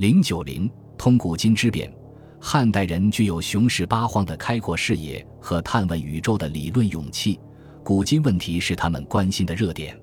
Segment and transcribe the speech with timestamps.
[0.00, 1.92] 零九零通古今之变，
[2.40, 7.38] 汉代人具有雄视八荒的开阔视野和探问宇宙的理论勇气，
[7.84, 9.94] 古今问题是他们关心的热点。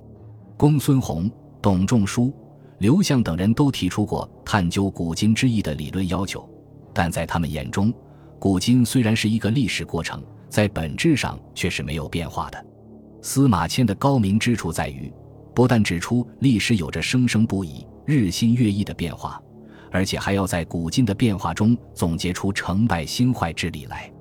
[0.56, 1.28] 公孙弘、
[1.64, 2.32] 董仲舒、
[2.78, 6.48] 刘向等人都提出过探究古今之意的理论要求，
[6.94, 7.92] 但在他们眼中，
[8.38, 12.66] 古今虽然是一个历史过程，在本质上却是没有变化的。
[13.24, 15.12] 司马迁的高明之处在于，
[15.56, 19.42] 不但指出历史有着生生不已、日新月异的变化，
[19.98, 24.12] 而且还要在古今的变化中总结出成败兴坏之理来。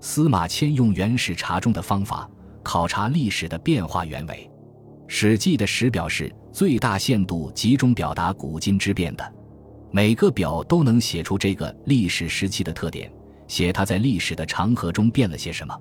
[0.00, 2.26] 司马迁用原始查中的方法
[2.62, 4.50] 考察历史的变化原委，
[5.06, 9.34] 《史记》的史表是最大限度集中表达古今之变的，
[9.90, 13.12] 每个表都能写出这个历史时期的特点，
[13.46, 15.78] 写它在历史的长河中变了些什么。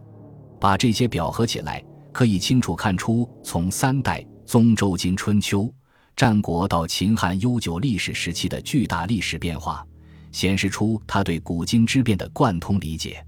[0.59, 1.81] 把这些表合起来。
[2.11, 5.71] 可以清楚看出，从三代、宗周、经春秋、
[6.17, 9.85] 战国到秦汉悠久历史时期的巨大历史变化，
[10.31, 13.23] 显示出他对古今之变的贯通理解。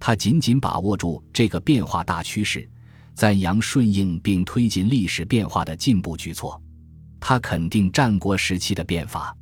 [0.00, 2.66] 他紧紧把握住这个变化大趋势，
[3.14, 6.58] 赞扬顺应并推进历史变化的进步举措。
[7.20, 9.36] 他肯定战国时期的变法，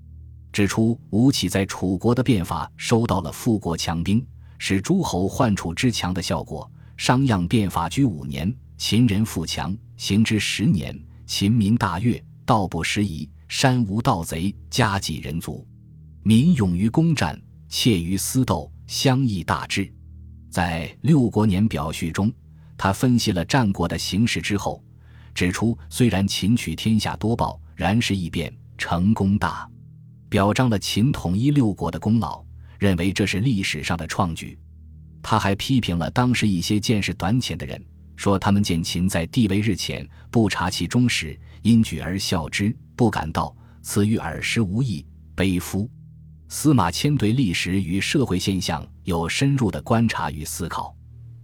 [0.52, 4.26] 指出吴起在楚国的变法收到了富国强兵，
[4.58, 6.68] 使诸侯患楚之强的效果。
[6.96, 8.52] 商鞅变法居五年。
[8.76, 15.64] 秦人富强，行之十年，秦民大悦，道不拾遗，山无盗贼，家济人足，
[16.24, 19.88] 民勇于攻战，怯于私斗，乡邑大治。
[20.50, 22.28] 在六国年表序中，
[22.76, 24.82] 他分析了战国的形势之后，
[25.32, 29.70] 指出虽然秦取天下多报，然事异变，成功大，
[30.28, 32.44] 表彰了秦统一六国的功劳，
[32.80, 34.58] 认为这是历史上的创举。
[35.22, 37.80] 他还批评了当时一些见识短浅的人。
[38.16, 45.88] 说他们见秦在帝位日前不察其忠实，因举而笑之，不敢道此与尔时无异，悲夫。
[46.48, 50.94] 司马迁对历史与社会现象有深入的观察与思考，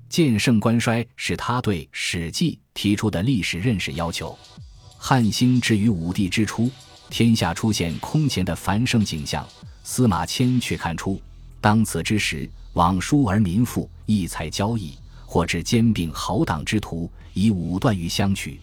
[0.08, 4.36] 见盛观衰是他对《史记》提出的历史认识要求。
[4.98, 6.70] 汉兴至于武帝之初，
[7.10, 9.46] 天下出现空前的繁盛景象，
[9.84, 11.20] 司马迁却看出，
[11.60, 14.94] 当此之时，往疏而民富，异才交易。
[15.28, 18.60] 或至兼并豪党之徒，以武断于相取；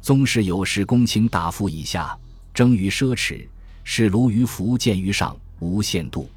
[0.00, 2.16] 宗室有事，公卿大夫以下，
[2.54, 3.46] 争于奢侈；
[3.82, 6.28] 是卢于福，见于上，无限度。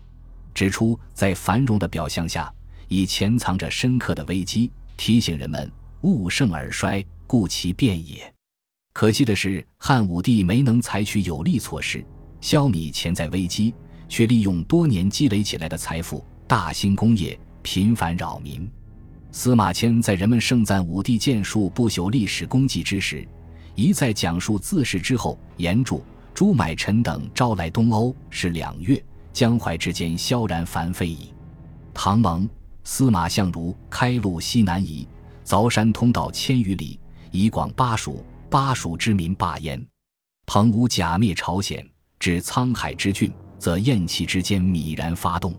[0.54, 2.52] 指出在繁荣的表象下，
[2.88, 5.72] 已潜藏着深刻的危机，提醒人们
[6.02, 8.34] 物盛而衰，故其变也。
[8.92, 12.04] 可惜的是，汉武帝没能采取有力措施
[12.42, 13.74] 消弭潜在危机，
[14.10, 18.70] 却利用多年积累起来的财富，大兴工业，频繁扰民。
[19.32, 23.26] 司马迁在人们盛赞武帝建树不朽历史功绩之时，
[23.80, 26.04] 一再讲述自世之后，言注
[26.34, 29.02] 朱买臣等招来东欧是两月，
[29.32, 31.34] 江淮之间萧然繁废矣。
[31.94, 32.48] 唐蒙
[32.84, 35.08] 司马相如开路西南夷，
[35.46, 37.00] 凿山通道千余里，
[37.32, 39.82] 以广巴蜀，巴蜀之民罢焉。
[40.46, 41.88] 彭吴假灭朝鲜，
[42.20, 45.54] 至沧海之郡，则燕齐之间泯然发动。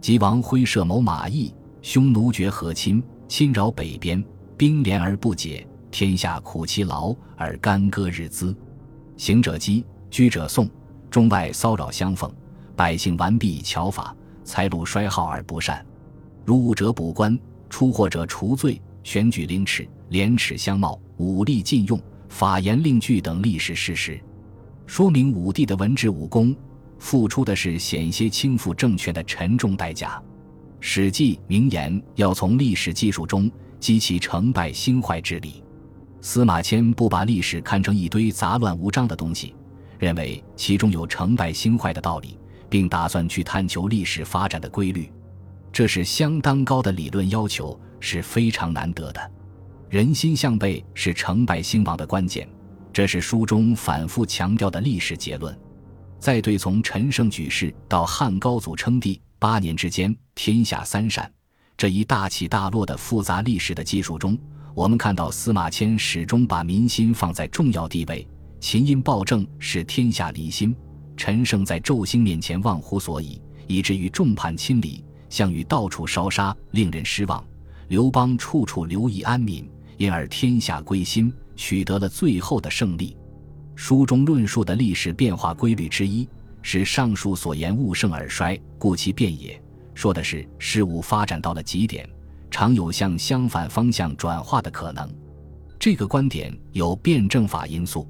[0.00, 1.52] 吉王挥射谋马邑。
[1.82, 4.22] 匈奴绝和亲，侵扰北边，
[4.56, 8.56] 兵连而不解，天下苦其劳而干戈日滋。
[9.16, 10.68] 行者饥，居者讼，
[11.10, 12.32] 中外骚扰相逢，
[12.74, 15.84] 百姓顽弊以巧法，财禄衰耗而不善。
[16.44, 24.18] 入伍者补官，出货者除罪，选举凌迟，廉耻相貌，武力禁用，法严令具等历史事实，
[24.86, 26.56] 说明武帝的文治武功
[26.98, 30.18] 付出的是险些倾覆政权的沉重代价。
[30.80, 35.62] 《史记》名言要从历史技术中激起成败兴坏之理。
[36.20, 39.54] 司马迁不把历史看成一堆杂乱无章的东西，
[39.98, 42.38] 认为其中有成败兴坏的道理，
[42.68, 45.10] 并打算去探求历史发展的规律。
[45.72, 49.30] 这是相当高的理论要求，是非常难得的。
[49.88, 52.48] 人心向背是成败兴亡的关键，
[52.92, 55.56] 这是书中反复强调的历史结论。
[56.18, 59.20] 在对从陈胜举事到汉高祖称帝。
[59.38, 61.32] 八年之间，天下三善，
[61.78, 64.38] 这一大起大落的复杂历史的技术中，
[64.74, 68.26] 我们看到司马迁始终把民心放在重要地位。
[68.60, 70.74] 秦因暴政使天下离心，
[71.16, 77.42] 陈胜在纣星面前忘乎所以，以至于众叛亲离；项羽到处烧杀，令人失望；
[77.88, 83.16] 刘邦处处留意安民，因而天下归心，取得了最后的胜利。
[83.74, 86.28] 书中论述的历史变化规律之一。
[86.62, 89.58] 是上述所言“物盛而衰，故其变也”，
[89.94, 92.06] 说的是事物发展到了极点，
[92.50, 95.08] 常有向相反方向转化的可能。
[95.78, 98.06] 这个观点有辩证法因素，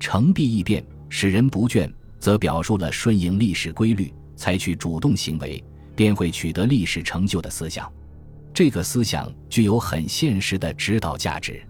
[0.00, 5.62] 成必易变，使人不倦，则表述了顺应历史规律、采取主动行为，
[5.94, 7.92] 便会取得历史成就的思想。
[8.54, 11.62] 这个思想具有很现实的指导价值。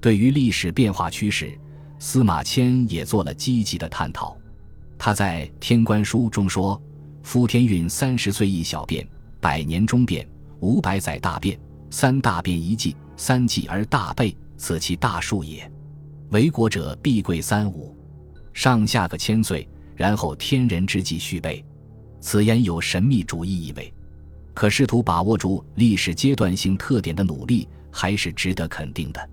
[0.00, 1.58] 对于历史变化趋势，
[1.98, 4.36] 司马迁也做了积极的探讨。
[4.98, 6.80] 他在《天官书》中说
[7.22, 9.06] ：“夫天运三十岁一小变，
[9.40, 10.26] 百年中变，
[10.60, 11.58] 五百载大变。
[11.88, 15.70] 三大变一季，三季而大备，此其大数也。
[16.30, 17.96] 为国者必贵三五，
[18.52, 21.64] 上下个千岁，然后天人之际续备。
[22.20, 23.92] 此言有神秘主义意味。
[24.52, 29.30] 可试图把握住历史阶段性特点的努力，还是值得肯定的。”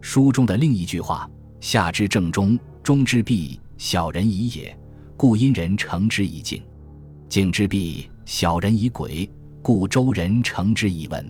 [0.00, 1.30] 书中的另一句话
[1.60, 4.74] ：“下之正中，中之弊，小人矣也。
[5.16, 6.62] 故因人成之以敬；
[7.28, 9.28] 敬之弊，小人以鬼；
[9.62, 11.22] 故周人成之以文；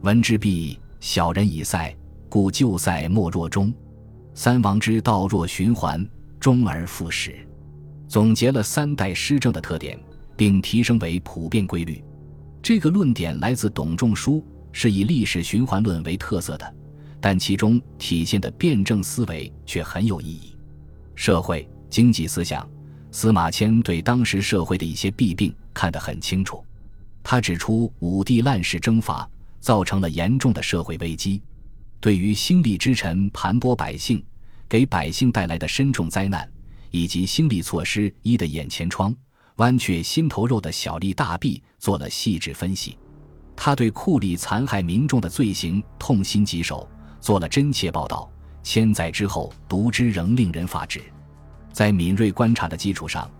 [0.00, 1.94] 文之弊，小人以赛；
[2.28, 3.72] 故旧赛莫若忠。
[4.34, 6.04] 三王之道若循环，
[6.40, 7.46] 终而复始。”
[8.08, 9.98] 总结了三代施政的特点，
[10.36, 12.02] 并提升为普遍规律。
[12.60, 16.74] 这个论点来自董仲舒，是以历史循环论为特色的。
[17.20, 20.56] 但其中体现的辩证思维却很有意义。
[21.14, 22.68] 社会经济思想，
[23.12, 26.64] 司马迁对当时社会的一些弊病看得很清楚。
[27.22, 29.28] 他指出，武帝滥世征伐，
[29.60, 31.40] 造成了严重的社会危机。
[32.00, 34.24] 对于兴利之臣盘剥百姓，
[34.68, 36.50] 给百姓带来的深重灾难，
[36.90, 39.14] 以及兴利措施一的眼前疮、
[39.56, 42.98] 剜却心头肉的小利大弊，做了细致分析。
[43.54, 46.88] 他对酷吏残害民众的罪行痛心疾首。
[47.20, 48.28] 做了真切报道，
[48.64, 51.00] 千载之后读之仍令人发指。
[51.72, 53.30] 在敏锐观察的基础上，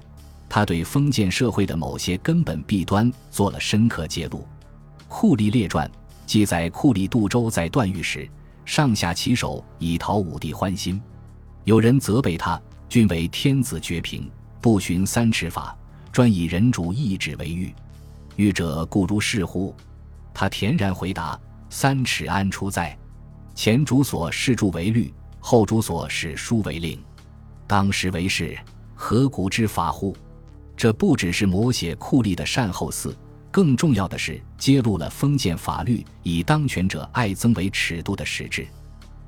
[0.54, 4.40] 他对封建社会的某些根本弊端做了深刻揭露。
[5.08, 5.88] 《酷吏列传》
[6.26, 8.28] 记载，酷吏杜周在段誉时，
[8.66, 11.00] 上下其手以讨武帝欢心。
[11.64, 15.74] 有人责备他：“君为天子绝平，不循三尺法，
[16.12, 17.74] 专以人主一指为喻。
[18.36, 19.74] 喻者故如是乎？”
[20.34, 21.40] 他恬然回答
[21.70, 22.94] ：“三尺安出在？”
[23.56, 27.02] 前主所视著为律，后主所视书为令，
[27.66, 28.54] 当时为是，
[28.94, 30.14] 何古之法乎？
[30.82, 33.14] 这不只是摹写酷吏的善后嗣，
[33.52, 38.66] 更重要的是揭露了封建法律以当权者爱憎为尺度的实质。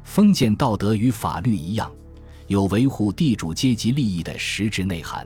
[0.03, 1.89] 封建道德与法律一样，
[2.49, 5.25] 有维护地主阶级利益的实质内涵，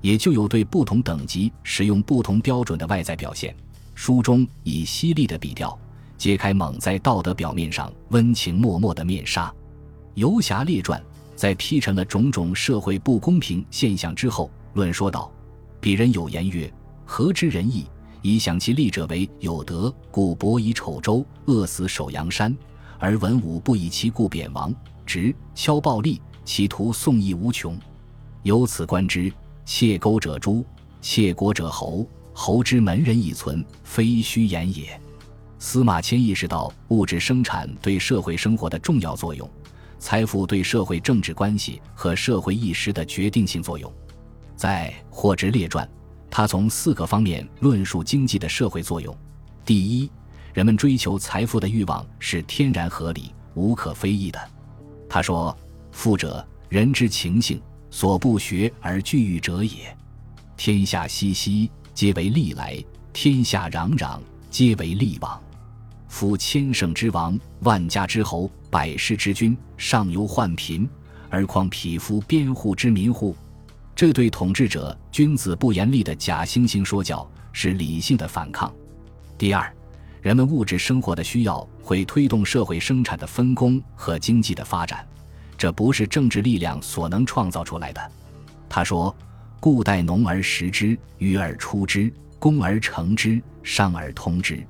[0.00, 3.52] 也就有对不同等级使用不同标准的外在表现。
[3.96, 5.76] 书中以犀利的笔调。
[6.16, 9.48] 揭开蒙在道德表面上温情脉脉的面纱，
[10.14, 11.00] 《游侠列传》
[11.34, 15.32] 在批陈了种种社会不公平现象之后，论说道
[15.80, 16.72] ：“鄙人有言曰：
[17.04, 17.86] 何之仁义？
[18.20, 22.52] 以享其利者为有德，故伯以丑州，饿死守阳山；
[22.98, 24.74] 而文武不以其故贬王，
[25.06, 27.78] 直敲暴力，其徒宋义无穷。
[28.42, 29.32] 由此观之，
[29.64, 30.64] 窃钩者诛，
[31.00, 35.00] 窃国者侯，侯之门人已存，非虚言也。”
[35.60, 39.48] 司马迁意识到物质生产对社会生活的重要作用，
[40.00, 43.92] 财富对社会政治关系和社会意识的决定性作用。
[44.58, 45.86] 在《货殖列传》，
[46.28, 49.16] 他从四个方面论述经济的社会作用：
[49.64, 50.10] 第一，
[50.52, 54.50] 人们追求财富的欲望是天然合理、无可非议的。
[55.08, 55.56] 他说
[55.92, 59.96] ：“富者，人之情性，所不学而惧欲者也。
[60.56, 64.18] 天下熙熙，皆为利来；天下攘攘，
[64.50, 65.40] 皆为利往。”
[66.08, 70.88] 夫千乘之王，万家之侯，百世之君，上游患贫，
[71.30, 73.36] 而况匹夫边户之民乎？
[73.98, 78.72] 这对统治者君子不严厉的假惺惺说教是理性的反抗。
[79.36, 79.74] 第二，
[80.22, 85.04] 人们物质生活的需要会推动社会生产的分工和经济的发展，
[85.56, 88.00] 这不是政治力量所能创造出来的。
[88.68, 89.12] 他说
[89.58, 94.64] ：“故待农而食之，渔而出之，工而成之，商而通之。”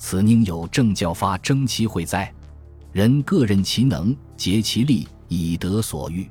[0.00, 2.32] 此宁有政教发争其会哉？
[2.90, 6.26] 人各任其能，竭其力，以得所欲。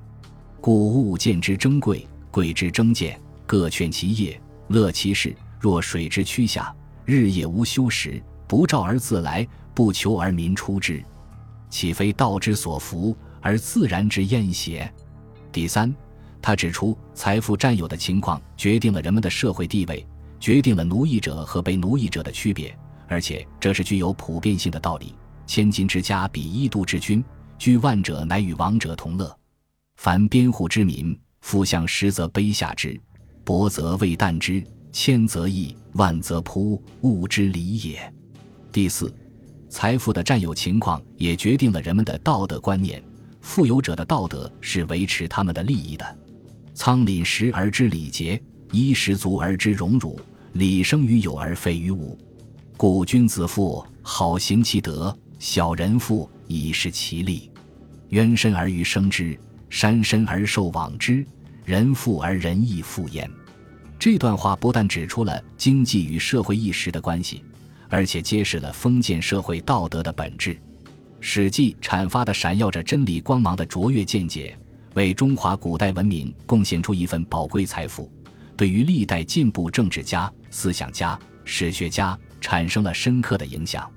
[0.60, 5.36] 故物见之珍贵，贵之争见，各劝其业，乐其事。
[5.60, 11.04] 若水之趋下，日夜无休时，不召而自来，不求而民出之，
[11.70, 14.92] 岂非道之所服而自然之厌邪？
[15.52, 15.94] 第三，
[16.42, 20.04] 他指出，财富占有的情况决定了人们的社会地位，
[20.40, 22.76] 决定了奴役者和被奴役者的区别。
[23.08, 25.14] 而且这是具有普遍性的道理。
[25.46, 27.22] 千金之家比一度之君，
[27.60, 29.38] 居万者乃与王者同乐。
[29.98, 33.00] 凡边户之民，富向实则卑下之，
[33.44, 38.14] 薄则未啖之，千则易，万则扑，物之理也。
[38.72, 39.14] 第四，
[39.68, 43.04] 财富的占有情况也决定了人们的道德观念。
[43.42, 46.18] 富有者的道德是维持他们的利益的。
[46.74, 50.18] 仓廪实而知礼节，衣食足而知荣辱，
[50.54, 52.18] 礼生于有而废于无。
[52.78, 57.52] 故君子富，好行其德；小人富，以事其利。
[58.10, 59.38] 渊深而鱼生之，
[59.72, 61.26] 山深而兽往之。
[61.64, 63.30] 人富而仁义富焉。
[63.98, 67.44] 这段话不但指出了经济与社会意识的关系，
[67.88, 70.56] 而且揭示了封建社会道德的本质。
[71.20, 74.58] 《史记》阐发的闪耀着真理光芒的卓越见解，
[74.96, 78.12] 为中华古代文明贡献出一份宝贵财富，
[78.58, 83.90] 对于历代进步政治家、思想家、史学家产生了深刻的影响。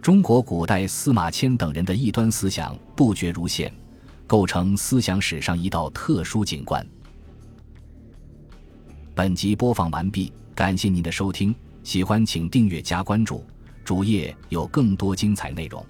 [0.00, 3.70] 中国古代司马迁等人的异端思想不绝如线，
[4.30, 6.86] 构成思想史上一道特殊景观。
[9.12, 13.44] 本集播放完毕，感谢您的收听，喜欢请订阅加关注，
[13.84, 15.84] 主页有更多精彩内容。